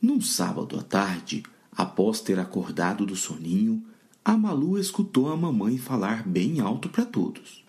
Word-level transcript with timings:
Num 0.00 0.18
sábado 0.18 0.78
à 0.78 0.82
tarde, 0.82 1.42
após 1.70 2.20
ter 2.20 2.38
acordado 2.38 3.04
do 3.04 3.14
soninho, 3.14 3.84
a 4.24 4.34
Malu 4.34 4.78
escutou 4.78 5.28
a 5.28 5.36
mamãe 5.36 5.76
falar 5.76 6.26
bem 6.26 6.58
alto 6.58 6.88
para 6.88 7.04
todos. 7.04 7.62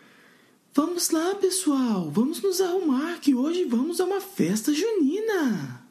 Vamos 0.73 1.09
lá, 1.09 1.35
pessoal, 1.35 2.09
vamos 2.09 2.41
nos 2.41 2.61
arrumar 2.61 3.19
que 3.19 3.35
hoje 3.35 3.65
vamos 3.65 3.99
a 3.99 4.05
uma 4.05 4.21
festa 4.21 4.73
junina. 4.73 5.85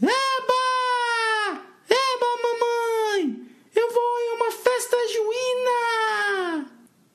Eba! 0.00 1.62
Eba, 1.90 2.26
mamãe! 2.42 3.46
Eu 3.76 3.92
vou 3.92 4.18
em 4.20 4.36
uma 4.36 4.50
festa 4.52 4.96
junina! 5.12 6.70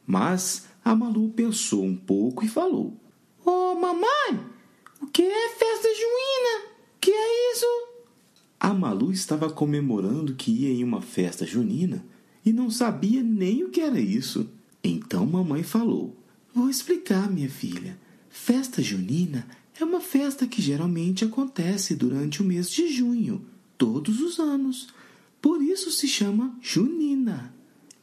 Mas 0.06 0.68
a 0.86 0.96
Malu 0.96 1.30
pensou 1.30 1.84
um 1.84 1.98
pouco 1.98 2.46
e 2.46 2.48
falou: 2.48 2.94
Ô, 3.44 3.50
oh, 3.50 3.76
mamãe, 3.76 4.46
o 5.02 5.08
que 5.08 5.24
é 5.24 5.50
festa 5.50 5.88
junina? 5.88 6.76
Que 7.02 7.12
é 7.12 7.54
isso? 7.54 7.89
A 8.60 8.74
Malu 8.74 9.12
estava 9.12 9.50
comemorando 9.50 10.36
que 10.36 10.52
ia 10.52 10.70
em 10.70 10.84
uma 10.84 11.02
festa 11.02 11.46
junina 11.46 12.06
e 12.46 12.52
não 12.52 12.70
sabia 12.70 13.24
nem 13.24 13.64
o 13.64 13.70
que 13.70 13.80
era 13.80 14.00
isso. 14.00 14.50
Então 14.84 15.26
mamãe 15.26 15.64
falou: 15.64 16.18
Vou 16.54 16.70
explicar, 16.70 17.32
minha 17.32 17.50
filha. 17.50 17.98
Festa 18.30 18.82
junina 18.82 19.48
é 19.80 19.84
uma 19.84 20.02
festa 20.02 20.46
que 20.46 20.62
geralmente 20.62 21.24
acontece 21.24 21.96
durante 21.96 22.42
o 22.42 22.46
mês 22.46 22.70
de 22.70 22.92
junho, 22.92 23.46
todos 23.78 24.20
os 24.20 24.40
anos. 24.40 24.90
Por 25.42 25.62
isso 25.62 25.90
se 25.90 26.08
chama 26.08 26.54
junina. 26.62 27.54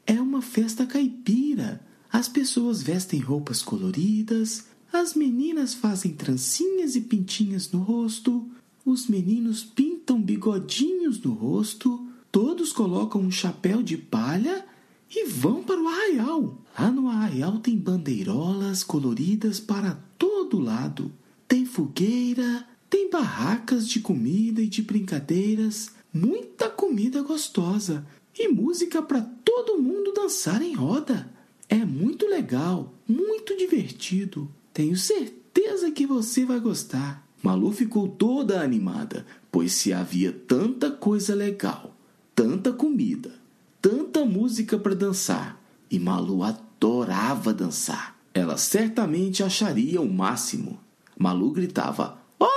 É 0.07 0.19
uma 0.19 0.41
festa 0.41 0.87
caipira. 0.87 1.85
As 2.11 2.29
pessoas 2.29 2.83
vestem 2.83 3.21
roupas 3.21 3.61
coloridas, 3.61 4.65
as 4.91 5.13
meninas 5.13 5.75
fazem 5.75 6.13
trancinhas 6.13 6.97
e 6.97 7.03
pintinhas 7.03 7.71
no 7.71 7.81
rosto, 7.81 8.49
os 8.85 9.07
meninos 9.09 9.63
pintam 9.65 9.96
bigodinhos 10.15 11.21
no 11.21 11.33
rosto, 11.33 12.07
todos 12.31 12.73
colocam 12.73 13.21
um 13.21 13.31
chapéu 13.31 13.83
de 13.83 13.97
palha 13.97 14.65
e 15.11 15.27
vão 15.27 15.65
para 15.65 15.81
o 15.81 15.89
arraial. 15.89 16.59
Lá 16.79 16.91
no 16.91 17.09
arraial 17.09 17.59
tem 17.59 17.77
bandeirolas 17.77 18.85
coloridas 18.85 19.59
para 19.59 19.99
todo 20.17 20.61
lado. 20.61 21.11
Tem 21.49 21.65
fogueira, 21.65 22.67
tem 22.89 23.11
barracas 23.11 23.89
de 23.89 24.01
comida 24.01 24.61
e 24.61 24.69
de 24.69 24.83
brincadeiras, 24.83 25.91
muita 26.13 26.69
comida 26.69 27.23
gostosa 27.23 28.07
e 28.39 28.49
música 28.49 29.03
para 29.03 29.23
todo 29.23 29.81
mundo 29.81 30.13
dançar 30.13 30.63
em 30.63 30.75
roda. 30.75 31.29
É 31.69 31.85
muito 31.85 32.27
legal, 32.27 32.95
muito 33.09 33.57
divertido. 33.57 34.49
Tenho 34.73 34.97
certeza 34.97 35.91
que 35.91 36.07
você 36.07 36.45
vai 36.45 36.61
gostar. 36.61 37.26
Malu 37.43 37.71
ficou 37.73 38.09
toda 38.09 38.61
animada, 38.61 39.27
pois 39.53 39.73
se 39.73 39.93
havia 39.93 40.33
tanta 40.33 40.91
coisa 40.91 41.35
legal, 41.35 41.95
tanta 42.35 42.73
comida, 42.73 43.33
tanta 43.81 44.25
música 44.25 44.79
para 44.79 44.95
dançar 44.95 45.61
e 45.91 45.99
Malu 45.99 46.43
adorava 46.43 47.53
dançar. 47.53 48.17
Ela 48.35 48.57
certamente 48.57 49.43
acharia 49.43 50.01
o 50.01 50.13
máximo. 50.13 50.79
Malu 51.19 51.53
gritava: 51.53 52.19
Oba! 52.39 52.51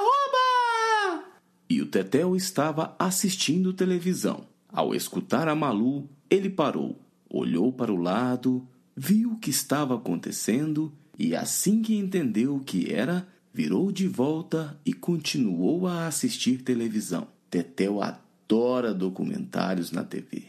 Oba! 0.00 1.24
E 1.68 1.80
o 1.80 1.86
Tetel 1.86 2.36
estava 2.36 2.94
assistindo 2.98 3.72
televisão. 3.72 4.44
Ao 4.68 4.94
escutar 4.94 5.48
a 5.48 5.54
Malu, 5.54 6.08
ele 6.28 6.50
parou, 6.50 6.98
olhou 7.28 7.72
para 7.72 7.92
o 7.92 7.96
lado, 7.96 8.66
viu 8.96 9.32
o 9.32 9.38
que 9.38 9.50
estava 9.50 9.94
acontecendo 9.94 10.92
e, 11.18 11.36
assim 11.36 11.82
que 11.82 11.96
entendeu 11.96 12.56
o 12.56 12.60
que 12.60 12.92
era, 12.92 13.26
virou 13.52 13.92
de 13.92 14.08
volta 14.08 14.78
e 14.84 14.92
continuou 14.92 15.86
a 15.86 16.06
assistir 16.06 16.62
televisão. 16.62 17.26
Tetel 17.50 18.02
adora 18.02 18.94
documentários 18.94 19.92
na 19.92 20.02
TV. 20.02 20.44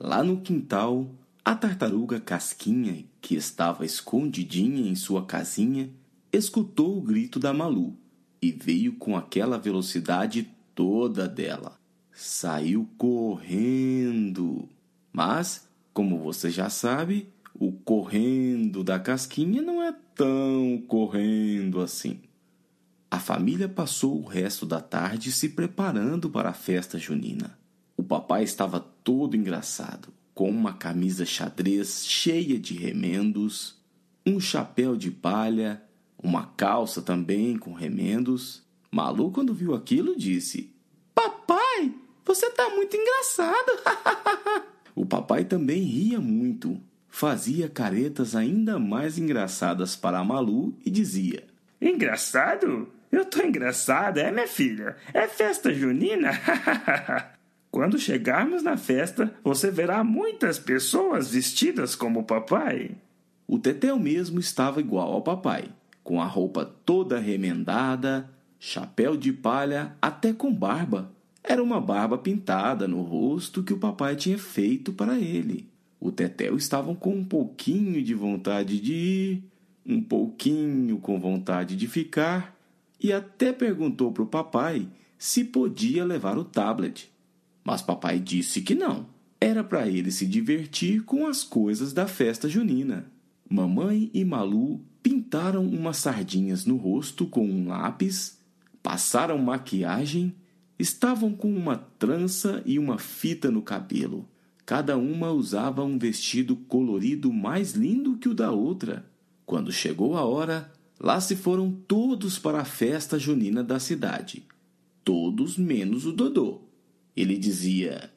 Lá 0.00 0.24
no 0.24 0.40
quintal, 0.40 1.10
a 1.44 1.54
tartaruga 1.54 2.20
Casquinha, 2.20 3.04
que 3.20 3.34
estava 3.34 3.84
escondidinha 3.84 4.88
em 4.88 4.94
sua 4.94 5.24
casinha, 5.26 5.90
escutou 6.32 6.98
o 6.98 7.02
grito 7.02 7.38
da 7.38 7.52
Malu 7.52 7.94
e 8.40 8.52
veio 8.52 8.94
com 8.94 9.16
aquela 9.16 9.58
velocidade 9.58 10.48
toda 10.74 11.28
dela. 11.28 11.76
Saiu 12.12 12.88
correndo. 12.96 14.68
Mas, 15.12 15.68
como 15.92 16.18
você 16.18 16.50
já 16.50 16.70
sabe, 16.70 17.28
o 17.54 17.72
correndo 17.72 18.84
da 18.84 18.98
Casquinha 18.98 19.60
não 19.60 19.82
é 19.82 19.94
tão 20.14 20.82
correndo 20.86 21.80
assim. 21.80 22.20
A 23.10 23.18
família 23.18 23.68
passou 23.68 24.20
o 24.20 24.26
resto 24.26 24.66
da 24.66 24.80
tarde 24.80 25.32
se 25.32 25.48
preparando 25.48 26.28
para 26.28 26.50
a 26.50 26.54
festa 26.54 26.98
junina. 26.98 27.58
O 27.96 28.02
papai 28.02 28.42
estava 28.44 28.78
todo 28.78 29.34
engraçado, 29.34 30.08
com 30.34 30.50
uma 30.50 30.74
camisa 30.74 31.24
xadrez 31.24 32.06
cheia 32.06 32.58
de 32.58 32.74
remendos, 32.74 33.78
um 34.26 34.38
chapéu 34.38 34.94
de 34.94 35.10
palha, 35.10 35.82
uma 36.22 36.46
calça 36.46 37.00
também 37.00 37.56
com 37.56 37.72
remendos. 37.72 38.62
Malu, 38.90 39.30
quando 39.30 39.54
viu 39.54 39.74
aquilo, 39.74 40.14
disse: 40.16 40.74
Papai, 41.14 41.94
você 42.26 42.50
tá 42.50 42.68
muito 42.68 42.94
engraçado. 42.94 43.72
o 44.94 45.06
papai 45.06 45.44
também 45.44 45.80
ria 45.82 46.20
muito, 46.20 46.78
fazia 47.08 47.70
caretas 47.70 48.36
ainda 48.36 48.78
mais 48.78 49.16
engraçadas 49.16 49.96
para 49.96 50.22
Malu 50.22 50.76
e 50.84 50.90
dizia: 50.90 51.48
Engraçado? 51.80 52.97
Eu 53.10 53.24
tô 53.24 53.42
engraçada, 53.42 54.20
é 54.20 54.30
minha 54.30 54.46
filha? 54.46 54.96
É 55.14 55.26
festa 55.26 55.72
junina? 55.72 56.30
Quando 57.70 57.98
chegarmos 57.98 58.62
na 58.62 58.76
festa, 58.76 59.34
você 59.42 59.70
verá 59.70 60.02
muitas 60.02 60.58
pessoas 60.58 61.30
vestidas 61.30 61.94
como 61.94 62.24
papai. 62.24 62.92
O 63.46 63.58
Tetel 63.58 63.98
mesmo 63.98 64.38
estava 64.38 64.80
igual 64.80 65.12
ao 65.12 65.22
papai, 65.22 65.66
com 66.02 66.20
a 66.20 66.26
roupa 66.26 66.64
toda 66.84 67.18
remendada, 67.18 68.28
chapéu 68.58 69.16
de 69.16 69.32
palha, 69.32 69.96
até 70.02 70.32
com 70.32 70.52
barba. 70.52 71.12
Era 71.42 71.62
uma 71.62 71.80
barba 71.80 72.18
pintada 72.18 72.86
no 72.86 73.02
rosto 73.02 73.62
que 73.62 73.72
o 73.72 73.78
papai 73.78 74.16
tinha 74.16 74.38
feito 74.38 74.92
para 74.92 75.18
ele. 75.18 75.68
O 76.00 76.12
Tetel 76.12 76.56
estava 76.56 76.94
com 76.94 77.14
um 77.14 77.24
pouquinho 77.24 78.02
de 78.02 78.14
vontade 78.14 78.80
de 78.80 78.92
ir, 78.92 79.44
um 79.86 80.02
pouquinho 80.02 80.98
com 80.98 81.18
vontade 81.18 81.74
de 81.74 81.88
ficar, 81.88 82.57
e 83.00 83.12
até 83.12 83.52
perguntou 83.52 84.12
para 84.12 84.22
o 84.22 84.26
papai 84.26 84.88
se 85.18 85.44
podia 85.44 86.04
levar 86.04 86.38
o 86.38 86.44
tablet. 86.44 87.10
Mas 87.64 87.82
papai 87.82 88.18
disse 88.18 88.62
que 88.62 88.74
não. 88.74 89.06
Era 89.40 89.62
para 89.62 89.86
ele 89.86 90.10
se 90.10 90.26
divertir 90.26 91.04
com 91.04 91.26
as 91.26 91.44
coisas 91.44 91.92
da 91.92 92.06
festa 92.06 92.48
junina. 92.48 93.10
Mamãe 93.48 94.10
e 94.12 94.24
Malu 94.24 94.80
pintaram 95.02 95.64
umas 95.64 95.98
sardinhas 95.98 96.66
no 96.66 96.76
rosto 96.76 97.26
com 97.26 97.46
um 97.46 97.68
lápis, 97.68 98.38
passaram 98.82 99.38
maquiagem, 99.38 100.34
estavam 100.78 101.32
com 101.32 101.52
uma 101.54 101.76
trança 101.76 102.62
e 102.66 102.78
uma 102.78 102.98
fita 102.98 103.50
no 103.50 103.62
cabelo. 103.62 104.28
Cada 104.66 104.98
uma 104.98 105.30
usava 105.30 105.82
um 105.82 105.98
vestido 105.98 106.54
colorido 106.54 107.32
mais 107.32 107.72
lindo 107.72 108.18
que 108.18 108.28
o 108.28 108.34
da 108.34 108.50
outra. 108.50 109.08
Quando 109.46 109.72
chegou 109.72 110.16
a 110.16 110.24
hora, 110.24 110.70
Lá 111.00 111.20
se 111.20 111.36
foram 111.36 111.70
todos 111.70 112.38
para 112.38 112.60
a 112.60 112.64
festa 112.64 113.18
junina 113.18 113.62
da 113.62 113.78
cidade. 113.78 114.44
Todos 115.04 115.56
menos 115.56 116.04
o 116.04 116.12
Dodô. 116.12 116.62
Ele 117.16 117.38
dizia: 117.38 118.10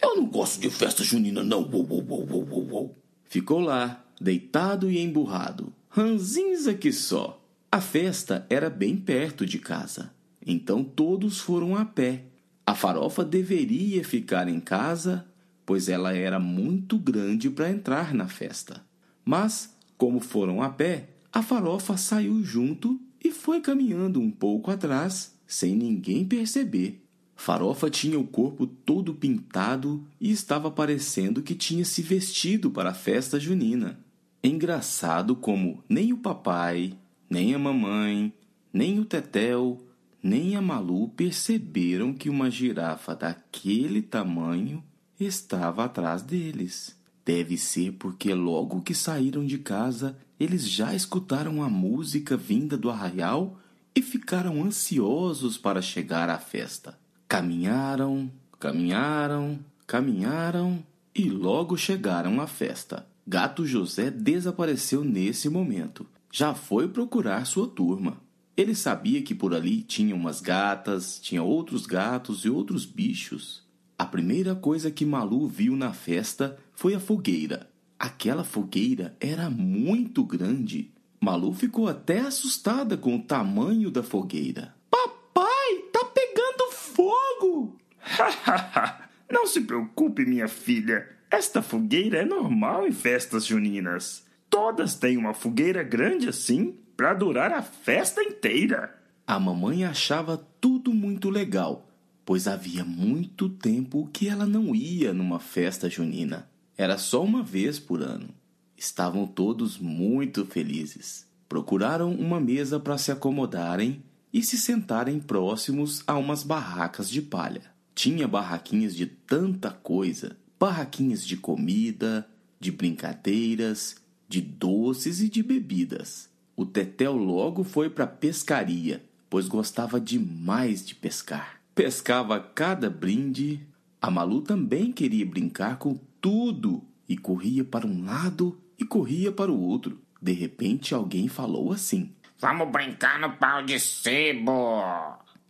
Eu 0.00 0.16
não 0.16 0.26
gosto 0.26 0.60
de 0.60 0.70
festa 0.70 1.02
junina, 1.02 1.42
não. 1.42 1.62
Uou, 1.62 1.86
uou, 1.90 2.68
uou. 2.70 2.98
Ficou 3.24 3.60
lá, 3.60 4.04
deitado 4.20 4.90
e 4.90 4.98
emburrado. 4.98 5.72
Ranzinza 5.88 6.74
que 6.74 6.92
só. 6.92 7.42
A 7.70 7.80
festa 7.80 8.46
era 8.48 8.70
bem 8.70 8.96
perto 8.96 9.44
de 9.44 9.58
casa. 9.58 10.12
Então 10.46 10.82
todos 10.82 11.38
foram 11.38 11.76
a 11.76 11.84
pé. 11.84 12.24
A 12.64 12.74
farofa 12.74 13.24
deveria 13.24 14.04
ficar 14.04 14.48
em 14.48 14.60
casa, 14.60 15.26
pois 15.66 15.88
ela 15.88 16.14
era 16.14 16.38
muito 16.38 16.98
grande 16.98 17.50
para 17.50 17.70
entrar 17.70 18.14
na 18.14 18.28
festa. 18.28 18.82
Mas, 19.24 19.74
como 19.98 20.20
foram 20.20 20.62
a 20.62 20.70
pé, 20.70 21.10
a 21.32 21.42
farofa 21.42 21.96
saiu 21.96 22.42
junto 22.42 23.00
e 23.22 23.30
foi 23.30 23.60
caminhando 23.60 24.20
um 24.20 24.30
pouco 24.30 24.70
atrás, 24.70 25.34
sem 25.46 25.74
ninguém 25.74 26.24
perceber. 26.24 27.04
Farofa 27.36 27.88
tinha 27.88 28.18
o 28.18 28.26
corpo 28.26 28.66
todo 28.66 29.14
pintado 29.14 30.04
e 30.20 30.30
estava 30.30 30.70
parecendo 30.70 31.42
que 31.42 31.54
tinha 31.54 31.84
se 31.84 32.02
vestido 32.02 32.70
para 32.70 32.90
a 32.90 32.94
festa 32.94 33.38
junina. 33.38 33.98
Engraçado 34.42 35.36
como 35.36 35.84
nem 35.88 36.12
o 36.12 36.18
papai, 36.18 36.94
nem 37.30 37.54
a 37.54 37.58
mamãe, 37.58 38.32
nem 38.72 38.98
o 38.98 39.04
Tetel, 39.04 39.80
nem 40.22 40.56
a 40.56 40.60
Malu 40.60 41.08
perceberam 41.10 42.12
que 42.12 42.28
uma 42.28 42.50
girafa 42.50 43.14
daquele 43.14 44.02
tamanho 44.02 44.82
estava 45.18 45.84
atrás 45.84 46.22
deles. 46.22 46.97
Deve 47.28 47.58
ser 47.58 47.92
porque 47.92 48.32
logo 48.32 48.80
que 48.80 48.94
saíram 48.94 49.44
de 49.44 49.58
casa, 49.58 50.16
eles 50.40 50.66
já 50.66 50.94
escutaram 50.94 51.62
a 51.62 51.68
música 51.68 52.38
vinda 52.38 52.74
do 52.74 52.88
arraial 52.88 53.60
e 53.94 54.00
ficaram 54.00 54.64
ansiosos 54.64 55.58
para 55.58 55.82
chegar 55.82 56.30
à 56.30 56.38
festa. 56.38 56.98
Caminharam, 57.28 58.30
caminharam, 58.58 59.58
caminharam 59.86 60.82
e 61.14 61.28
logo 61.28 61.76
chegaram 61.76 62.40
à 62.40 62.46
festa. 62.46 63.06
Gato 63.26 63.66
José 63.66 64.10
desapareceu 64.10 65.04
nesse 65.04 65.50
momento. 65.50 66.06
Já 66.32 66.54
foi 66.54 66.88
procurar 66.88 67.44
sua 67.44 67.68
turma. 67.68 68.16
Ele 68.56 68.74
sabia 68.74 69.20
que 69.20 69.34
por 69.34 69.52
ali 69.52 69.82
tinha 69.82 70.16
umas 70.16 70.40
gatas, 70.40 71.20
tinha 71.20 71.42
outros 71.42 71.84
gatos 71.84 72.46
e 72.46 72.48
outros 72.48 72.86
bichos. 72.86 73.67
Primeira 74.10 74.54
coisa 74.54 74.90
que 74.90 75.04
Malu 75.04 75.46
viu 75.46 75.76
na 75.76 75.92
festa 75.92 76.58
foi 76.74 76.94
a 76.94 77.00
fogueira. 77.00 77.68
Aquela 77.98 78.44
fogueira 78.44 79.16
era 79.20 79.50
muito 79.50 80.24
grande. 80.24 80.92
Malu 81.20 81.52
ficou 81.52 81.88
até 81.88 82.20
assustada 82.20 82.96
com 82.96 83.16
o 83.16 83.22
tamanho 83.22 83.90
da 83.90 84.02
fogueira. 84.02 84.74
Papai, 84.90 85.82
tá 85.92 86.04
pegando 86.06 86.72
fogo! 86.72 87.76
Não 89.30 89.46
se 89.46 89.60
preocupe, 89.60 90.24
minha 90.24 90.48
filha. 90.48 91.08
Esta 91.30 91.60
fogueira 91.60 92.18
é 92.18 92.24
normal 92.24 92.86
em 92.86 92.92
festas 92.92 93.44
juninas. 93.44 94.26
Todas 94.48 94.94
têm 94.94 95.16
uma 95.16 95.34
fogueira 95.34 95.82
grande 95.82 96.28
assim 96.28 96.76
para 96.96 97.14
durar 97.14 97.52
a 97.52 97.62
festa 97.62 98.22
inteira. 98.22 98.94
A 99.26 99.38
mamãe 99.38 99.84
achava 99.84 100.42
tudo 100.60 100.94
muito 100.94 101.28
legal, 101.28 101.87
pois 102.28 102.46
havia 102.46 102.84
muito 102.84 103.48
tempo 103.48 104.06
que 104.12 104.28
ela 104.28 104.44
não 104.44 104.74
ia 104.74 105.14
numa 105.14 105.40
festa 105.40 105.88
junina. 105.88 106.46
Era 106.76 106.98
só 106.98 107.24
uma 107.24 107.42
vez 107.42 107.78
por 107.78 108.02
ano. 108.02 108.28
Estavam 108.76 109.26
todos 109.26 109.78
muito 109.78 110.44
felizes. 110.44 111.26
Procuraram 111.48 112.12
uma 112.12 112.38
mesa 112.38 112.78
para 112.78 112.98
se 112.98 113.10
acomodarem 113.10 114.02
e 114.30 114.42
se 114.42 114.58
sentarem 114.58 115.18
próximos 115.18 116.02
a 116.06 116.18
umas 116.18 116.42
barracas 116.42 117.08
de 117.08 117.22
palha. 117.22 117.62
Tinha 117.94 118.28
barraquinhas 118.28 118.94
de 118.94 119.06
tanta 119.06 119.70
coisa 119.70 120.36
barraquinhas 120.60 121.26
de 121.26 121.34
comida, 121.34 122.28
de 122.60 122.70
brincadeiras, 122.70 123.96
de 124.28 124.42
doces 124.42 125.22
e 125.22 125.30
de 125.30 125.42
bebidas. 125.42 126.28
O 126.54 126.66
Tetel 126.66 127.16
logo 127.16 127.64
foi 127.64 127.88
para 127.88 128.04
a 128.04 128.06
pescaria, 128.06 129.02
pois 129.30 129.48
gostava 129.48 129.98
demais 129.98 130.84
de 130.84 130.94
pescar. 130.94 131.57
Pescava 131.78 132.40
cada 132.40 132.90
brinde. 132.90 133.64
A 134.02 134.10
Malu 134.10 134.42
também 134.42 134.90
queria 134.90 135.24
brincar 135.24 135.78
com 135.78 135.96
tudo 136.20 136.82
e 137.08 137.16
corria 137.16 137.62
para 137.62 137.86
um 137.86 138.04
lado 138.04 138.60
e 138.76 138.84
corria 138.84 139.30
para 139.30 139.52
o 139.52 139.60
outro. 139.60 140.02
De 140.20 140.32
repente 140.32 140.92
alguém 140.92 141.28
falou 141.28 141.70
assim: 141.70 142.10
Vamos 142.40 142.72
brincar 142.72 143.20
no 143.20 143.36
pau 143.36 143.64
de 143.64 143.78
sebo! 143.78 144.82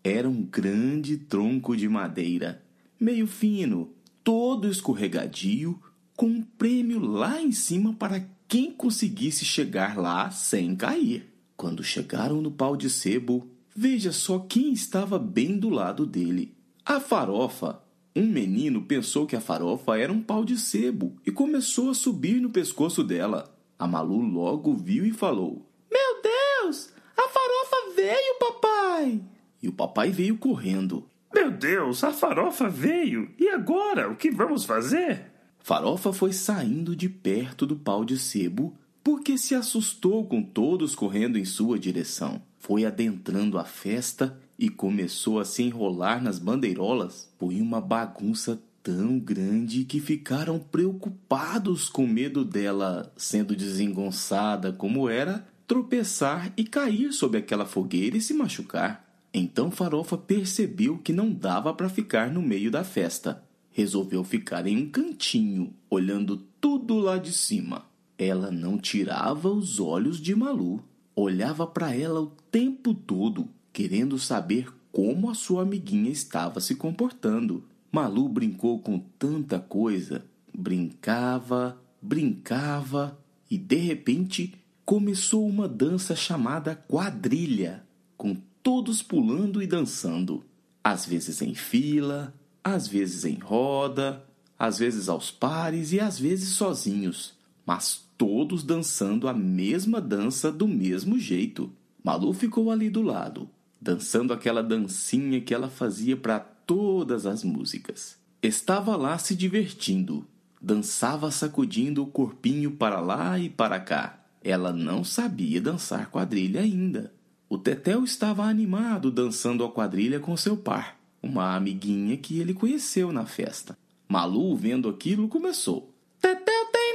Era 0.04 0.28
um 0.28 0.42
grande 0.42 1.16
tronco 1.16 1.74
de 1.74 1.88
madeira, 1.88 2.62
meio 3.00 3.26
fino, 3.26 3.94
todo 4.22 4.68
escorregadio, 4.68 5.82
com 6.14 6.26
um 6.26 6.42
prêmio 6.42 7.00
lá 7.00 7.40
em 7.40 7.52
cima 7.52 7.94
para 7.94 8.22
quem 8.46 8.70
conseguisse 8.70 9.46
chegar 9.46 9.96
lá 9.96 10.30
sem 10.30 10.76
cair. 10.76 11.32
Quando 11.56 11.82
chegaram 11.82 12.42
no 12.42 12.50
pau 12.50 12.76
de 12.76 12.90
sebo, 12.90 13.50
veja 13.80 14.10
só 14.10 14.40
quem 14.40 14.72
estava 14.72 15.20
bem 15.20 15.56
do 15.56 15.68
lado 15.68 16.04
dele. 16.04 16.52
A 16.84 16.98
farofa. 16.98 17.80
Um 18.16 18.26
menino 18.26 18.82
pensou 18.82 19.24
que 19.24 19.36
a 19.36 19.40
farofa 19.40 19.96
era 19.96 20.12
um 20.12 20.20
pau 20.20 20.44
de 20.44 20.58
sebo 20.58 21.16
e 21.24 21.30
começou 21.30 21.88
a 21.88 21.94
subir 21.94 22.40
no 22.40 22.50
pescoço 22.50 23.04
dela. 23.04 23.56
A 23.78 23.86
Malu 23.86 24.20
logo 24.20 24.74
viu 24.74 25.06
e 25.06 25.12
falou: 25.12 25.70
Meu 25.88 26.20
Deus! 26.20 26.92
A 27.16 27.28
farofa 27.28 27.94
veio, 27.94 28.38
papai! 28.40 29.22
E 29.62 29.68
o 29.68 29.72
papai 29.72 30.10
veio 30.10 30.36
correndo. 30.36 31.08
Meu 31.32 31.52
Deus, 31.52 32.02
a 32.02 32.12
farofa 32.12 32.68
veio! 32.68 33.30
E 33.38 33.48
agora? 33.48 34.10
O 34.10 34.16
que 34.16 34.28
vamos 34.28 34.64
fazer? 34.64 35.30
Farofa 35.60 36.12
foi 36.12 36.32
saindo 36.32 36.96
de 36.96 37.08
perto 37.08 37.64
do 37.64 37.76
pau 37.76 38.04
de 38.04 38.18
sebo 38.18 38.76
porque 39.04 39.38
se 39.38 39.54
assustou 39.54 40.26
com 40.26 40.42
todos 40.42 40.96
correndo 40.96 41.38
em 41.38 41.44
sua 41.44 41.78
direção. 41.78 42.42
Foi 42.58 42.84
adentrando 42.84 43.58
a 43.58 43.64
festa 43.64 44.38
e 44.58 44.68
começou 44.68 45.38
a 45.38 45.44
se 45.44 45.62
enrolar 45.62 46.22
nas 46.22 46.38
bandeirolas. 46.38 47.32
Foi 47.38 47.60
uma 47.60 47.80
bagunça 47.80 48.60
tão 48.82 49.18
grande 49.18 49.84
que 49.84 50.00
ficaram 50.00 50.58
preocupados 50.58 51.88
com 51.88 52.06
medo 52.06 52.44
dela, 52.44 53.12
sendo 53.16 53.54
desengonçada 53.54 54.72
como 54.72 55.08
era, 55.08 55.46
tropeçar 55.66 56.52
e 56.56 56.64
cair 56.64 57.12
sob 57.12 57.36
aquela 57.36 57.66
fogueira 57.66 58.16
e 58.16 58.20
se 58.20 58.34
machucar. 58.34 59.06
Então 59.32 59.70
Farofa 59.70 60.16
percebeu 60.16 60.98
que 60.98 61.12
não 61.12 61.30
dava 61.30 61.72
para 61.74 61.88
ficar 61.88 62.30
no 62.30 62.40
meio 62.40 62.70
da 62.70 62.82
festa. 62.82 63.44
Resolveu 63.70 64.24
ficar 64.24 64.66
em 64.66 64.76
um 64.78 64.88
cantinho, 64.88 65.72
olhando 65.88 66.38
tudo 66.60 66.98
lá 66.98 67.18
de 67.18 67.32
cima. 67.32 67.84
Ela 68.16 68.50
não 68.50 68.78
tirava 68.78 69.48
os 69.48 69.78
olhos 69.78 70.20
de 70.20 70.34
Malu. 70.34 70.82
Olhava 71.20 71.66
para 71.66 71.92
ela 71.92 72.20
o 72.20 72.30
tempo 72.48 72.94
todo, 72.94 73.48
querendo 73.72 74.20
saber 74.20 74.72
como 74.92 75.28
a 75.28 75.34
sua 75.34 75.62
amiguinha 75.62 76.12
estava 76.12 76.60
se 76.60 76.76
comportando. 76.76 77.64
Malu 77.90 78.28
brincou 78.28 78.78
com 78.78 79.00
tanta 79.18 79.58
coisa, 79.58 80.24
brincava, 80.56 81.76
brincava 82.00 83.18
e 83.50 83.58
de 83.58 83.78
repente 83.78 84.54
começou 84.84 85.44
uma 85.44 85.66
dança 85.66 86.14
chamada 86.14 86.76
quadrilha, 86.76 87.82
com 88.16 88.36
todos 88.62 89.02
pulando 89.02 89.60
e 89.60 89.66
dançando, 89.66 90.44
às 90.84 91.04
vezes 91.04 91.42
em 91.42 91.52
fila, 91.52 92.32
às 92.62 92.86
vezes 92.86 93.24
em 93.24 93.40
roda, 93.40 94.24
às 94.56 94.78
vezes 94.78 95.08
aos 95.08 95.32
pares 95.32 95.92
e 95.92 95.98
às 95.98 96.16
vezes 96.16 96.50
sozinhos, 96.50 97.34
mas 97.66 98.07
todos 98.18 98.64
dançando 98.64 99.28
a 99.28 99.32
mesma 99.32 100.00
dança 100.00 100.50
do 100.50 100.66
mesmo 100.66 101.18
jeito. 101.18 101.72
Malu 102.02 102.32
ficou 102.32 102.70
ali 102.70 102.90
do 102.90 103.00
lado, 103.00 103.48
dançando 103.80 104.32
aquela 104.32 104.62
dancinha 104.62 105.40
que 105.40 105.54
ela 105.54 105.70
fazia 105.70 106.16
para 106.16 106.40
todas 106.40 107.24
as 107.24 107.44
músicas. 107.44 108.18
Estava 108.42 108.96
lá 108.96 109.16
se 109.18 109.36
divertindo, 109.36 110.26
dançava 110.60 111.30
sacudindo 111.30 112.02
o 112.02 112.06
corpinho 112.06 112.72
para 112.72 113.00
lá 113.00 113.38
e 113.38 113.48
para 113.48 113.78
cá. 113.78 114.18
Ela 114.42 114.72
não 114.72 115.04
sabia 115.04 115.60
dançar 115.60 116.10
quadrilha 116.10 116.60
ainda. 116.60 117.12
O 117.48 117.56
Tetel 117.56 118.04
estava 118.04 118.44
animado 118.44 119.10
dançando 119.10 119.64
a 119.64 119.70
quadrilha 119.70 120.20
com 120.20 120.36
seu 120.36 120.56
par, 120.56 120.98
uma 121.22 121.54
amiguinha 121.54 122.16
que 122.16 122.38
ele 122.38 122.52
conheceu 122.52 123.12
na 123.12 123.24
festa. 123.26 123.78
Malu, 124.08 124.54
vendo 124.56 124.88
aquilo, 124.88 125.28
começou. 125.28 125.94
Tetel 126.20 126.66
tem 126.72 126.88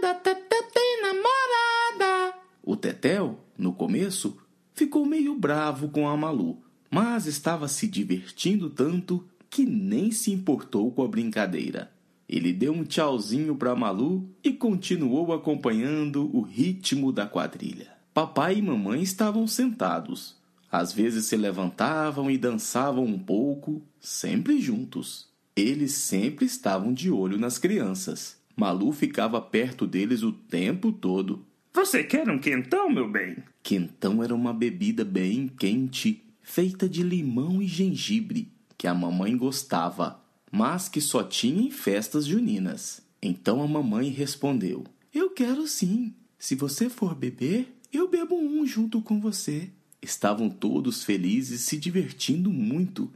namorada, 0.00 0.14
Tetel 0.20 0.62
tem 0.72 1.02
namorada. 1.02 2.38
O 2.62 2.76
Tetel, 2.76 3.38
no 3.56 3.72
começo, 3.72 4.38
ficou 4.72 5.04
meio 5.04 5.34
bravo 5.34 5.88
com 5.88 6.08
a 6.08 6.16
Malu, 6.16 6.62
mas 6.90 7.26
estava 7.26 7.68
se 7.68 7.86
divertindo 7.86 8.70
tanto 8.70 9.26
que 9.50 9.64
nem 9.64 10.10
se 10.10 10.30
importou 10.30 10.92
com 10.92 11.02
a 11.02 11.08
brincadeira. 11.08 11.90
Ele 12.28 12.52
deu 12.52 12.72
um 12.72 12.84
tchauzinho 12.84 13.56
para 13.56 13.74
Malu 13.74 14.28
e 14.44 14.52
continuou 14.52 15.32
acompanhando 15.32 16.30
o 16.36 16.42
ritmo 16.42 17.10
da 17.10 17.26
quadrilha. 17.26 17.90
Papai 18.12 18.58
e 18.58 18.62
mamãe 18.62 19.02
estavam 19.02 19.46
sentados. 19.46 20.36
Às 20.70 20.92
vezes 20.92 21.24
se 21.24 21.36
levantavam 21.36 22.30
e 22.30 22.36
dançavam 22.36 23.04
um 23.04 23.18
pouco, 23.18 23.82
sempre 23.98 24.60
juntos. 24.60 25.28
Eles 25.56 25.92
sempre 25.92 26.44
estavam 26.44 26.92
de 26.92 27.10
olho 27.10 27.38
nas 27.38 27.56
crianças. 27.56 28.37
Malu 28.58 28.90
ficava 28.90 29.40
perto 29.40 29.86
deles 29.86 30.24
o 30.24 30.32
tempo 30.32 30.90
todo. 30.90 31.46
Você 31.72 32.02
quer 32.02 32.28
um 32.28 32.40
quentão, 32.40 32.90
meu 32.90 33.08
bem? 33.08 33.36
Quentão 33.62 34.20
era 34.20 34.34
uma 34.34 34.52
bebida 34.52 35.04
bem 35.04 35.46
quente, 35.46 36.24
feita 36.42 36.88
de 36.88 37.04
limão 37.04 37.62
e 37.62 37.68
gengibre, 37.68 38.50
que 38.76 38.88
a 38.88 38.94
mamãe 38.94 39.36
gostava, 39.36 40.20
mas 40.50 40.88
que 40.88 41.00
só 41.00 41.22
tinha 41.22 41.62
em 41.62 41.70
festas 41.70 42.26
juninas. 42.26 43.00
Então 43.22 43.62
a 43.62 43.68
mamãe 43.68 44.08
respondeu: 44.08 44.82
Eu 45.14 45.30
quero 45.30 45.68
sim. 45.68 46.12
Se 46.36 46.56
você 46.56 46.88
for 46.88 47.14
beber, 47.14 47.72
eu 47.92 48.08
bebo 48.08 48.34
um 48.34 48.66
junto 48.66 49.00
com 49.00 49.20
você. 49.20 49.70
Estavam 50.02 50.50
todos 50.50 51.04
felizes, 51.04 51.60
se 51.60 51.76
divertindo 51.76 52.50
muito. 52.50 53.08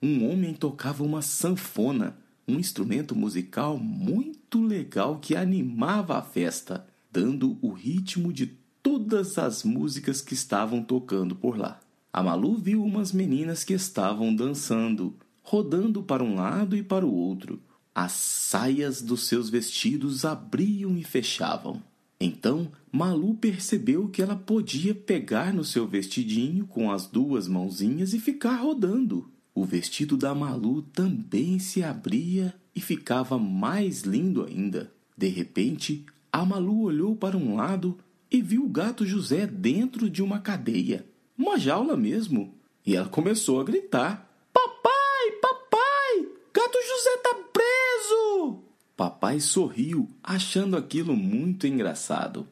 Um 0.00 0.30
homem 0.30 0.54
tocava 0.54 1.02
uma 1.02 1.20
sanfona, 1.20 2.16
um 2.46 2.58
instrumento 2.58 3.14
musical 3.14 3.78
muito 3.78 4.62
legal 4.62 5.18
que 5.18 5.34
animava 5.34 6.18
a 6.18 6.22
festa, 6.22 6.86
dando 7.10 7.58
o 7.62 7.72
ritmo 7.72 8.32
de 8.32 8.46
todas 8.82 9.38
as 9.38 9.64
músicas 9.64 10.20
que 10.20 10.34
estavam 10.34 10.82
tocando 10.82 11.34
por 11.34 11.56
lá. 11.56 11.80
A 12.12 12.22
Malu 12.22 12.56
viu 12.56 12.84
umas 12.84 13.12
meninas 13.12 13.64
que 13.64 13.72
estavam 13.72 14.34
dançando, 14.34 15.16
rodando 15.42 16.02
para 16.02 16.22
um 16.22 16.34
lado 16.34 16.76
e 16.76 16.82
para 16.82 17.04
o 17.04 17.12
outro. 17.12 17.60
As 17.94 18.12
saias 18.12 19.00
dos 19.00 19.26
seus 19.26 19.48
vestidos 19.48 20.24
abriam 20.24 20.96
e 20.96 21.02
fechavam. 21.02 21.82
Então 22.20 22.70
Malu 22.92 23.34
percebeu 23.34 24.08
que 24.08 24.22
ela 24.22 24.36
podia 24.36 24.94
pegar 24.94 25.52
no 25.52 25.64
seu 25.64 25.86
vestidinho 25.86 26.66
com 26.66 26.90
as 26.90 27.06
duas 27.06 27.48
mãozinhas 27.48 28.14
e 28.14 28.20
ficar 28.20 28.56
rodando. 28.56 29.30
O 29.54 29.64
vestido 29.64 30.16
da 30.16 30.34
Malu 30.34 30.82
também 30.82 31.60
se 31.60 31.82
abria 31.82 32.52
e 32.74 32.80
ficava 32.80 33.38
mais 33.38 34.02
lindo 34.02 34.44
ainda. 34.44 34.92
De 35.16 35.28
repente, 35.28 36.04
a 36.32 36.44
Malu 36.44 36.82
olhou 36.82 37.14
para 37.14 37.36
um 37.36 37.54
lado 37.54 37.96
e 38.30 38.42
viu 38.42 38.64
o 38.64 38.68
gato 38.68 39.06
José 39.06 39.46
dentro 39.46 40.10
de 40.10 40.20
uma 40.22 40.40
cadeia, 40.40 41.06
uma 41.38 41.56
jaula 41.56 41.96
mesmo, 41.96 42.52
e 42.84 42.96
ela 42.96 43.08
começou 43.08 43.60
a 43.60 43.64
gritar: 43.64 44.28
Papai, 44.52 45.30
papai, 45.40 46.28
gato 46.52 46.78
José 46.88 47.16
tá 47.18 47.34
preso! 47.52 48.64
Papai 48.96 49.38
sorriu, 49.38 50.08
achando 50.20 50.76
aquilo 50.76 51.16
muito 51.16 51.64
engraçado, 51.64 52.48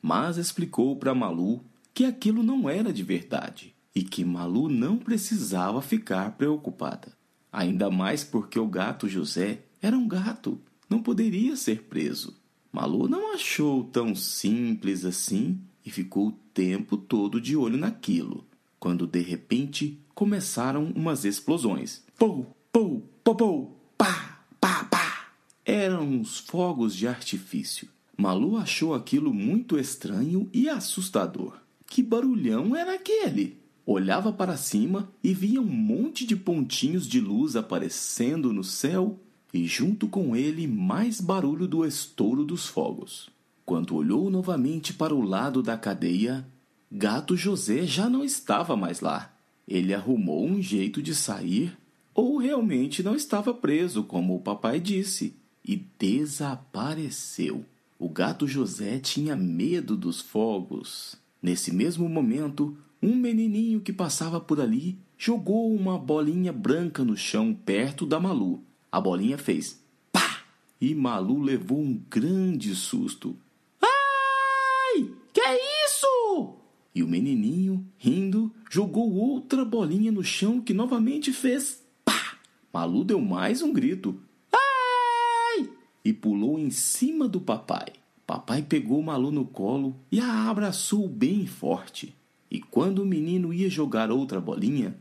mas 0.00 0.38
explicou 0.38 0.96
para 0.96 1.14
Malu 1.14 1.62
que 1.92 2.06
aquilo 2.06 2.42
não 2.42 2.68
era 2.68 2.92
de 2.92 3.02
verdade 3.02 3.75
e 3.96 4.02
que 4.02 4.22
Malu 4.26 4.68
não 4.68 4.98
precisava 4.98 5.80
ficar 5.80 6.32
preocupada. 6.32 7.16
Ainda 7.50 7.90
mais 7.90 8.22
porque 8.22 8.58
o 8.58 8.66
gato 8.66 9.08
José 9.08 9.62
era 9.80 9.96
um 9.96 10.06
gato, 10.06 10.60
não 10.86 11.02
poderia 11.02 11.56
ser 11.56 11.84
preso. 11.84 12.36
Malu 12.70 13.08
não 13.08 13.32
achou 13.32 13.84
tão 13.84 14.14
simples 14.14 15.06
assim 15.06 15.58
e 15.82 15.90
ficou 15.90 16.28
o 16.28 16.32
tempo 16.52 16.98
todo 16.98 17.40
de 17.40 17.56
olho 17.56 17.78
naquilo, 17.78 18.46
quando 18.78 19.06
de 19.06 19.22
repente 19.22 19.98
começaram 20.14 20.92
umas 20.94 21.24
explosões. 21.24 22.04
Pou, 22.18 22.54
pou, 22.70 23.02
pou, 23.24 23.34
pou, 23.34 23.80
pá, 23.96 24.42
pá, 24.60 24.84
pá. 24.84 25.30
Eram 25.64 26.06
uns 26.06 26.38
fogos 26.38 26.94
de 26.94 27.08
artifício. 27.08 27.88
Malu 28.14 28.58
achou 28.58 28.92
aquilo 28.92 29.32
muito 29.32 29.78
estranho 29.78 30.50
e 30.52 30.68
assustador. 30.68 31.58
Que 31.86 32.02
barulhão 32.02 32.76
era 32.76 32.92
aquele? 32.92 33.64
Olhava 33.86 34.32
para 34.32 34.56
cima 34.56 35.08
e 35.22 35.32
via 35.32 35.60
um 35.60 35.64
monte 35.64 36.26
de 36.26 36.34
pontinhos 36.34 37.06
de 37.06 37.20
luz 37.20 37.54
aparecendo 37.54 38.52
no 38.52 38.64
céu 38.64 39.18
e 39.54 39.64
junto 39.64 40.08
com 40.08 40.34
ele 40.34 40.66
mais 40.66 41.20
barulho 41.20 41.68
do 41.68 41.86
estouro 41.86 42.44
dos 42.44 42.66
fogos. 42.66 43.30
Quando 43.64 43.94
olhou 43.94 44.28
novamente 44.28 44.92
para 44.92 45.14
o 45.14 45.22
lado 45.22 45.62
da 45.62 45.78
cadeia, 45.78 46.46
Gato 46.90 47.36
José 47.36 47.84
já 47.84 48.10
não 48.10 48.24
estava 48.24 48.76
mais 48.76 49.00
lá. 49.00 49.32
Ele 49.66 49.94
arrumou 49.94 50.46
um 50.46 50.60
jeito 50.60 51.02
de 51.02 51.14
sair, 51.14 51.76
ou 52.14 52.38
realmente 52.38 53.02
não 53.02 53.14
estava 53.14 53.52
preso, 53.52 54.04
como 54.04 54.36
o 54.36 54.40
papai 54.40 54.80
disse, 54.80 55.34
e 55.64 55.84
desapareceu. 55.98 57.64
O 57.98 58.08
gato 58.08 58.46
José 58.46 58.98
tinha 58.98 59.34
medo 59.34 59.96
dos 59.96 60.20
fogos. 60.20 61.16
Nesse 61.42 61.72
mesmo 61.72 62.08
momento, 62.08 62.76
um 63.06 63.14
menininho 63.14 63.80
que 63.80 63.92
passava 63.92 64.40
por 64.40 64.60
ali 64.60 64.98
jogou 65.16 65.72
uma 65.72 65.96
bolinha 65.96 66.52
branca 66.52 67.04
no 67.04 67.16
chão 67.16 67.54
perto 67.54 68.04
da 68.04 68.18
Malu. 68.18 68.64
A 68.90 69.00
bolinha 69.00 69.38
fez 69.38 69.80
pá! 70.10 70.40
E 70.80 70.92
Malu 70.92 71.40
levou 71.40 71.78
um 71.78 72.02
grande 72.10 72.74
susto. 72.74 73.36
Ai! 73.80 75.08
Que 75.32 75.40
é 75.40 75.56
isso? 75.86 76.56
E 76.92 77.00
o 77.00 77.06
menininho, 77.06 77.86
rindo, 77.96 78.52
jogou 78.68 79.14
outra 79.14 79.64
bolinha 79.64 80.10
no 80.10 80.24
chão 80.24 80.60
que 80.60 80.74
novamente 80.74 81.32
fez 81.32 81.86
pá! 82.04 82.38
Malu 82.72 83.04
deu 83.04 83.20
mais 83.20 83.62
um 83.62 83.72
grito. 83.72 84.20
Ai! 84.52 85.70
E 86.04 86.12
pulou 86.12 86.58
em 86.58 86.70
cima 86.70 87.28
do 87.28 87.40
papai. 87.40 87.86
Papai 88.26 88.62
pegou 88.62 89.00
Malu 89.00 89.30
no 89.30 89.44
colo 89.44 89.94
e 90.10 90.18
a 90.18 90.50
abraçou 90.50 91.08
bem 91.08 91.46
forte. 91.46 92.12
E 92.50 92.60
quando 92.60 93.00
o 93.00 93.06
menino 93.06 93.52
ia 93.52 93.68
jogar 93.68 94.10
outra 94.10 94.40
bolinha, 94.40 94.96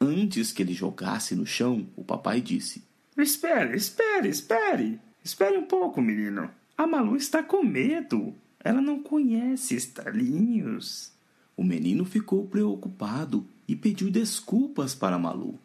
antes 0.00 0.52
que 0.52 0.62
ele 0.62 0.74
jogasse 0.74 1.34
no 1.34 1.46
chão, 1.46 1.86
o 1.96 2.04
papai 2.04 2.40
disse: 2.40 2.82
Espere, 3.16 3.76
espere, 3.76 4.28
espere. 4.28 5.00
Espere 5.22 5.58
um 5.58 5.66
pouco, 5.66 6.00
menino. 6.00 6.50
A 6.76 6.86
Malu 6.86 7.16
está 7.16 7.42
com 7.42 7.62
medo. 7.62 8.34
Ela 8.62 8.80
não 8.80 9.02
conhece 9.02 9.74
estalinhos. 9.74 11.12
O 11.56 11.62
menino 11.62 12.04
ficou 12.04 12.46
preocupado 12.46 13.46
e 13.68 13.76
pediu 13.76 14.10
desculpas 14.10 14.94
para 14.94 15.16
a 15.16 15.18
Malu. 15.18 15.58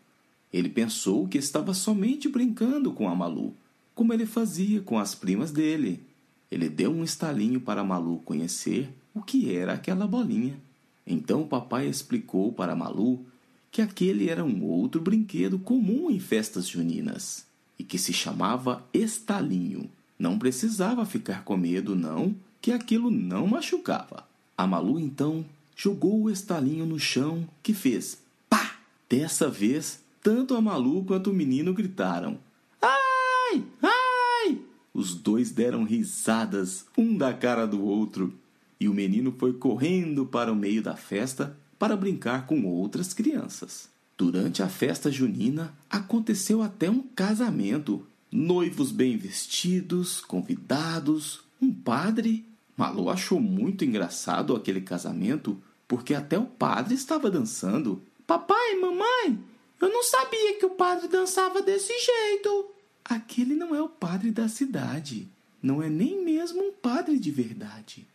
Ele 0.51 0.69
pensou 0.69 1.27
que 1.27 1.37
estava 1.37 1.73
somente 1.73 2.29
brincando 2.29 2.91
com 2.91 3.09
a 3.09 3.15
Malu, 3.15 3.53
como 3.93 4.13
ele 4.13 4.25
fazia 4.25 4.81
com 4.81 4.99
as 4.99 5.15
primas 5.15 5.51
dele. 5.51 6.03
Ele 6.51 6.69
deu 6.69 6.91
um 6.91 7.03
estalinho 7.03 7.59
para 7.59 7.81
a 7.81 7.83
Malu 7.83 8.19
conhecer 8.19 8.89
o 9.13 9.21
que 9.21 9.55
era 9.55 9.73
aquela 9.73 10.05
bolinha. 10.05 10.57
Então 11.05 11.41
o 11.41 11.47
papai 11.47 11.87
explicou 11.87 12.51
para 12.51 12.75
Malu 12.75 13.25
que 13.71 13.81
aquele 13.81 14.29
era 14.29 14.43
um 14.43 14.63
outro 14.63 15.01
brinquedo 15.01 15.59
comum 15.59 16.09
em 16.09 16.19
festas 16.19 16.67
juninas 16.67 17.45
e 17.77 17.83
que 17.83 17.97
se 17.97 18.13
chamava 18.13 18.83
estalinho. 18.93 19.89
Não 20.17 20.39
precisava 20.39 21.05
ficar 21.05 21.43
com 21.43 21.57
medo, 21.57 21.93
não, 21.93 22.33
que 22.61 22.71
aquilo 22.71 23.11
não 23.11 23.45
machucava. 23.47 24.25
A 24.57 24.65
Malu 24.65 24.99
então 24.99 25.45
jogou 25.75 26.23
o 26.23 26.29
estalinho 26.29 26.85
no 26.85 26.97
chão, 26.97 27.47
que 27.61 27.73
fez 27.73 28.17
pá! 28.49 28.77
Dessa 29.09 29.49
vez, 29.49 30.01
tanto 30.23 30.55
a 30.55 30.61
Malu 30.61 31.03
quanto 31.03 31.29
o 31.29 31.33
menino 31.33 31.73
gritaram: 31.73 32.39
Ai! 32.81 33.63
Ai! 33.81 34.61
Os 34.93 35.13
dois 35.13 35.51
deram 35.51 35.83
risadas, 35.83 36.85
um 36.97 37.17
da 37.17 37.33
cara 37.33 37.67
do 37.67 37.83
outro, 37.83 38.33
e 38.79 38.87
o 38.87 38.93
menino 38.93 39.33
foi 39.37 39.53
correndo 39.53 40.25
para 40.25 40.51
o 40.51 40.55
meio 40.55 40.81
da 40.81 40.95
festa 40.95 41.57
para 41.77 41.95
brincar 41.95 42.45
com 42.45 42.65
outras 42.65 43.13
crianças. 43.13 43.89
Durante 44.17 44.63
a 44.63 44.69
festa 44.69 45.11
junina 45.11 45.75
aconteceu 45.89 46.61
até 46.61 46.89
um 46.89 47.01
casamento. 47.01 48.05
Noivos 48.31 48.91
bem 48.91 49.17
vestidos, 49.17 50.21
convidados, 50.21 51.41
um 51.61 51.73
padre. 51.73 52.45
Malu 52.77 53.09
achou 53.09 53.39
muito 53.39 53.83
engraçado 53.83 54.55
aquele 54.55 54.81
casamento 54.81 55.61
porque 55.87 56.13
até 56.13 56.37
o 56.37 56.45
padre 56.45 56.95
estava 56.95 57.29
dançando. 57.29 58.01
Papai, 58.25 58.75
mamãe, 58.75 59.39
eu 59.81 59.89
não 59.89 60.03
sabia 60.03 60.57
que 60.57 60.65
o 60.65 60.71
padre 60.71 61.07
dançava 61.07 61.61
desse 61.61 61.93
jeito. 61.93 62.71
Aquele 63.03 63.53
não 63.53 63.75
é 63.75 63.81
o 63.81 63.89
padre 63.89 64.31
da 64.31 64.47
cidade. 64.47 65.27
Não 65.61 65.81
é 65.81 65.89
nem 65.89 66.23
mesmo 66.23 66.61
um 66.61 66.71
padre 66.71 67.19
de 67.19 67.31
verdade. 67.31 68.07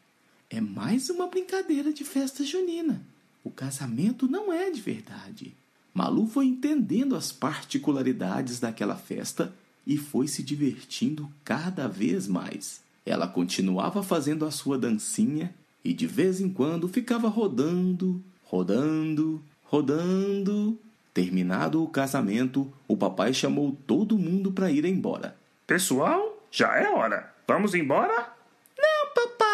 É 0.50 0.61
mais 0.61 1.09
uma 1.09 1.28
brincadeira 1.28 1.92
de 1.92 2.04
festa 2.04 2.42
junina. 2.45 3.00
O 3.45 3.50
casamento 3.52 4.28
não 4.28 4.52
é 4.52 4.69
de 4.69 4.80
verdade. 4.80 5.54
Malu 5.95 6.26
foi 6.26 6.47
entendendo 6.47 7.14
as 7.14 7.30
particularidades 7.30 8.59
daquela 8.59 8.97
festa 8.97 9.54
e 9.87 9.97
foi 9.97 10.26
se 10.26 10.42
divertindo 10.42 11.30
cada 11.45 11.87
vez 11.87 12.26
mais. 12.26 12.83
Ela 13.07 13.28
continuava 13.28 14.02
fazendo 14.02 14.45
a 14.45 14.50
sua 14.50 14.76
dancinha 14.76 15.54
e 15.85 15.92
de 15.92 16.07
vez 16.07 16.40
em 16.40 16.49
quando 16.49 16.88
ficava 16.88 17.28
rodando, 17.28 18.23
rodando, 18.45 19.40
rodando. 19.62 20.76
Terminado 21.14 21.83
o 21.83 21.88
casamento, 21.88 22.73
o 22.87 22.97
papai 22.97 23.33
chamou 23.33 23.76
todo 23.87 24.19
mundo 24.19 24.52
para 24.52 24.71
ir 24.71 24.85
embora. 24.85 25.37
Pessoal, 25.66 26.45
já 26.50 26.75
é 26.76 26.88
hora. 26.88 27.33
Vamos 27.47 27.75
embora? 27.75 28.33
Não, 28.78 29.14
papai, 29.14 29.50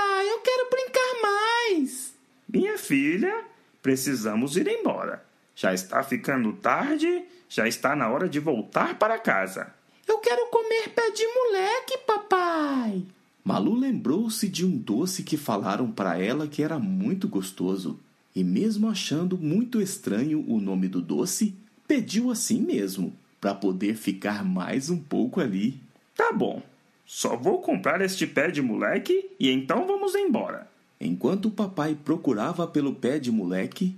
Minha 2.49 2.79
filha, 2.79 3.45
precisamos 3.83 4.57
ir 4.57 4.69
embora. 4.69 5.25
Já 5.55 5.73
está 5.73 6.03
ficando 6.03 6.53
tarde, 6.53 7.25
já 7.49 7.67
está 7.67 7.97
na 7.97 8.09
hora 8.09 8.29
de 8.29 8.39
voltar 8.39 8.99
para 8.99 9.19
casa. 9.19 9.73
Eu 10.07 10.19
quero 10.19 10.47
comer 10.47 10.91
pé 10.91 11.11
de 11.11 11.27
moleque, 11.27 11.99
papai. 12.07 13.03
Malu 13.45 13.75
lembrou-se 13.75 14.49
de 14.49 14.67
um 14.67 14.77
doce 14.77 15.23
que 15.23 15.37
falaram 15.37 15.91
para 15.91 16.19
ela 16.21 16.47
que 16.47 16.63
era 16.63 16.79
muito 16.79 17.29
gostoso. 17.29 17.99
E 18.35 18.45
mesmo 18.45 18.89
achando 18.89 19.39
muito 19.39 19.81
estranho 19.81 20.45
o 20.47 20.61
nome 20.61 20.89
do 20.89 21.01
doce, 21.01 21.55
pediu 21.87 22.31
assim 22.31 22.61
mesmo, 22.61 23.17
para 23.41 23.55
poder 23.55 23.97
ficar 23.97 24.45
mais 24.45 24.91
um 24.91 24.99
pouco 24.99 25.41
ali. 25.41 25.81
Tá 26.15 26.33
bom. 26.33 26.63
Só 27.07 27.37
vou 27.37 27.63
comprar 27.63 28.01
este 28.01 28.27
pé 28.27 28.51
de 28.51 28.61
moleque 28.61 29.31
e 29.39 29.49
então 29.49 29.87
vamos 29.87 30.15
embora. 30.15 30.69
Enquanto 31.01 31.47
o 31.47 31.51
papai 31.51 31.95
procurava 31.95 32.67
pelo 32.67 32.95
pé 32.95 33.19
de 33.19 33.31
moleque, 33.31 33.97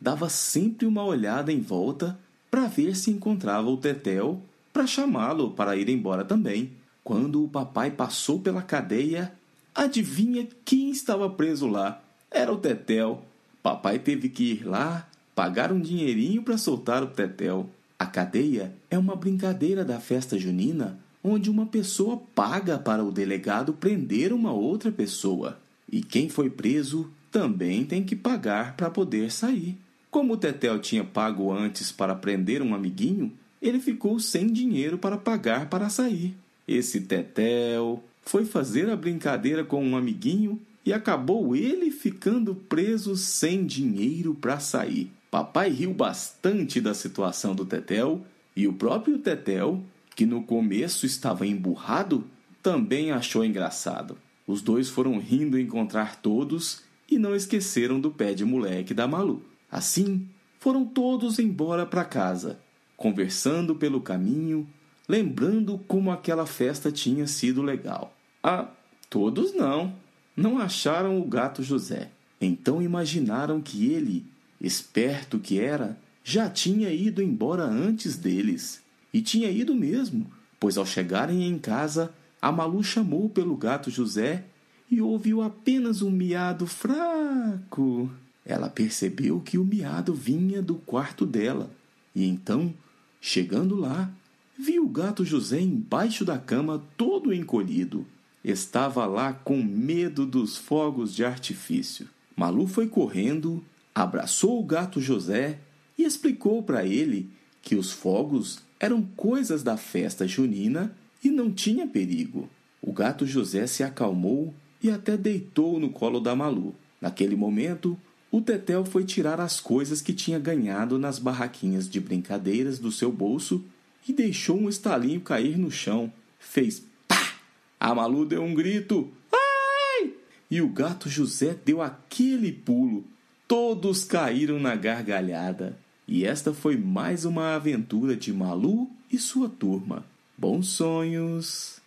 dava 0.00 0.28
sempre 0.28 0.86
uma 0.86 1.04
olhada 1.04 1.52
em 1.52 1.60
volta 1.60 2.18
para 2.50 2.66
ver 2.66 2.96
se 2.96 3.10
encontrava 3.10 3.68
o 3.68 3.76
Tetel 3.76 4.40
para 4.72 4.86
chamá-lo 4.86 5.50
para 5.52 5.76
ir 5.76 5.88
embora 5.88 6.24
também. 6.24 6.72
Quando 7.04 7.44
o 7.44 7.48
papai 7.48 7.90
passou 7.90 8.40
pela 8.40 8.62
cadeia, 8.62 9.32
adivinha 9.74 10.48
quem 10.64 10.90
estava 10.90 11.28
preso 11.30 11.66
lá? 11.66 12.02
Era 12.30 12.52
o 12.52 12.58
Tetel. 12.58 13.22
Papai 13.62 13.98
teve 13.98 14.28
que 14.28 14.52
ir 14.52 14.66
lá, 14.66 15.08
pagar 15.34 15.72
um 15.72 15.80
dinheirinho 15.80 16.42
para 16.42 16.58
soltar 16.58 17.02
o 17.02 17.08
Tetel. 17.08 17.68
A 17.98 18.06
cadeia 18.06 18.72
é 18.90 18.98
uma 18.98 19.14
brincadeira 19.14 19.84
da 19.84 20.00
festa 20.00 20.38
junina 20.38 20.98
onde 21.22 21.50
uma 21.50 21.66
pessoa 21.66 22.20
paga 22.34 22.78
para 22.78 23.04
o 23.04 23.12
delegado 23.12 23.74
prender 23.74 24.32
uma 24.32 24.52
outra 24.52 24.90
pessoa. 24.90 25.58
E 25.90 26.02
quem 26.02 26.28
foi 26.28 26.48
preso 26.48 27.10
também 27.30 27.84
tem 27.84 28.02
que 28.02 28.16
pagar 28.16 28.76
para 28.76 28.90
poder 28.90 29.30
sair. 29.30 29.76
Como 30.10 30.34
o 30.34 30.36
Tetel 30.36 30.78
tinha 30.80 31.04
pago 31.04 31.52
antes 31.52 31.92
para 31.92 32.14
prender 32.14 32.62
um 32.62 32.74
amiguinho, 32.74 33.32
ele 33.62 33.78
ficou 33.78 34.18
sem 34.18 34.46
dinheiro 34.46 34.98
para 34.98 35.16
pagar 35.16 35.68
para 35.68 35.88
sair. 35.88 36.34
Esse 36.66 37.00
Tetel 37.00 38.02
foi 38.22 38.44
fazer 38.44 38.88
a 38.90 38.96
brincadeira 38.96 39.64
com 39.64 39.84
um 39.84 39.96
amiguinho 39.96 40.60
e 40.84 40.92
acabou 40.92 41.54
ele 41.54 41.90
ficando 41.90 42.54
preso 42.54 43.16
sem 43.16 43.64
dinheiro 43.64 44.34
para 44.34 44.58
sair. 44.58 45.10
Papai 45.30 45.70
riu 45.70 45.94
bastante 45.94 46.80
da 46.80 46.94
situação 46.94 47.54
do 47.54 47.64
Tetel 47.64 48.24
e 48.56 48.66
o 48.66 48.72
próprio 48.72 49.18
Tetel, 49.18 49.80
que 50.16 50.26
no 50.26 50.42
começo 50.42 51.06
estava 51.06 51.46
emburrado, 51.46 52.24
também 52.62 53.12
achou 53.12 53.44
engraçado. 53.44 54.18
Os 54.50 54.62
dois 54.62 54.88
foram 54.88 55.16
rindo 55.20 55.56
encontrar 55.56 56.16
todos 56.16 56.82
e 57.08 57.20
não 57.20 57.36
esqueceram 57.36 58.00
do 58.00 58.10
pé 58.10 58.34
de 58.34 58.44
moleque 58.44 58.92
da 58.92 59.06
Malu. 59.06 59.44
Assim, 59.70 60.26
foram 60.58 60.84
todos 60.84 61.38
embora 61.38 61.86
para 61.86 62.04
casa, 62.04 62.58
conversando 62.96 63.76
pelo 63.76 64.00
caminho, 64.00 64.68
lembrando 65.08 65.78
como 65.86 66.10
aquela 66.10 66.46
festa 66.46 66.90
tinha 66.90 67.28
sido 67.28 67.62
legal. 67.62 68.12
Ah, 68.42 68.66
todos 69.08 69.54
não. 69.54 69.94
Não 70.36 70.58
acharam 70.58 71.20
o 71.20 71.24
gato 71.24 71.62
José. 71.62 72.10
Então 72.40 72.82
imaginaram 72.82 73.60
que 73.60 73.92
ele, 73.92 74.26
esperto 74.60 75.38
que 75.38 75.60
era, 75.60 75.96
já 76.24 76.50
tinha 76.50 76.90
ido 76.90 77.22
embora 77.22 77.62
antes 77.62 78.16
deles. 78.16 78.82
E 79.14 79.22
tinha 79.22 79.48
ido 79.48 79.76
mesmo, 79.76 80.26
pois 80.58 80.76
ao 80.76 80.84
chegarem 80.84 81.44
em 81.44 81.56
casa, 81.56 82.12
a 82.40 82.50
Malu 82.50 82.82
chamou 82.82 83.28
pelo 83.28 83.56
gato 83.56 83.90
José 83.90 84.44
e 84.90 85.00
ouviu 85.00 85.42
apenas 85.42 86.02
um 86.02 86.10
miado 86.10 86.66
fraco. 86.66 88.10
Ela 88.44 88.68
percebeu 88.68 89.40
que 89.40 89.58
o 89.58 89.64
miado 89.64 90.14
vinha 90.14 90.60
do 90.62 90.74
quarto 90.74 91.26
dela 91.26 91.70
e 92.14 92.26
então, 92.26 92.74
chegando 93.20 93.76
lá, 93.76 94.10
viu 94.58 94.84
o 94.84 94.88
gato 94.88 95.24
José 95.24 95.60
embaixo 95.60 96.24
da 96.24 96.38
cama 96.38 96.82
todo 96.96 97.32
encolhido. 97.32 98.06
Estava 98.42 99.06
lá 99.06 99.32
com 99.32 99.62
medo 99.62 100.26
dos 100.26 100.56
fogos 100.56 101.14
de 101.14 101.24
artifício. 101.24 102.08
Malu 102.34 102.66
foi 102.66 102.88
correndo, 102.88 103.62
abraçou 103.94 104.58
o 104.58 104.64
gato 104.64 105.00
José 105.00 105.58
e 105.96 106.04
explicou 106.04 106.62
para 106.62 106.84
ele 106.84 107.30
que 107.62 107.76
os 107.76 107.92
fogos 107.92 108.60
eram 108.78 109.02
coisas 109.02 109.62
da 109.62 109.76
festa 109.76 110.26
junina 110.26 110.96
e 111.22 111.30
não 111.30 111.52
tinha 111.52 111.86
perigo. 111.86 112.48
O 112.82 112.92
gato 112.92 113.26
José 113.26 113.66
se 113.66 113.82
acalmou 113.82 114.54
e 114.82 114.90
até 114.90 115.16
deitou 115.16 115.78
no 115.78 115.90
colo 115.90 116.20
da 116.20 116.34
Malu. 116.34 116.74
Naquele 117.00 117.36
momento, 117.36 117.98
o 118.30 118.40
Tetel 118.40 118.84
foi 118.84 119.04
tirar 119.04 119.40
as 119.40 119.60
coisas 119.60 120.00
que 120.00 120.12
tinha 120.12 120.38
ganhado 120.38 120.98
nas 120.98 121.18
barraquinhas 121.18 121.88
de 121.88 122.00
brincadeiras 122.00 122.78
do 122.78 122.92
seu 122.92 123.10
bolso 123.10 123.64
e 124.08 124.12
deixou 124.12 124.58
um 124.58 124.68
estalinho 124.68 125.20
cair 125.20 125.58
no 125.58 125.70
chão. 125.70 126.12
Fez 126.38 126.82
pá! 127.06 127.34
A 127.78 127.94
Malu 127.94 128.24
deu 128.24 128.42
um 128.42 128.54
grito. 128.54 129.10
Ai! 129.32 130.12
E 130.50 130.60
o 130.60 130.68
gato 130.68 131.08
José 131.08 131.56
deu 131.64 131.82
aquele 131.82 132.52
pulo. 132.52 133.04
Todos 133.46 134.04
caíram 134.04 134.58
na 134.60 134.76
gargalhada. 134.76 135.76
E 136.06 136.24
esta 136.24 136.52
foi 136.52 136.76
mais 136.76 137.24
uma 137.24 137.54
aventura 137.54 138.16
de 138.16 138.32
Malu 138.32 138.88
e 139.10 139.18
sua 139.18 139.48
turma. 139.48 140.04
Bons 140.40 140.68
sonhos! 140.68 141.79